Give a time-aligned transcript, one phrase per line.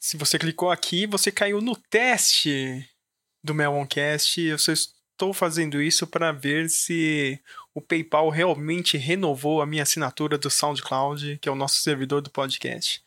[0.00, 2.88] Se você clicou aqui, você caiu no teste
[3.44, 4.40] do Meloncast.
[4.40, 7.38] Eu só estou fazendo isso para ver se
[7.74, 12.30] o PayPal realmente renovou a minha assinatura do SoundCloud, que é o nosso servidor do
[12.30, 13.04] podcast.